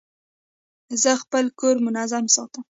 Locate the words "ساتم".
2.35-2.63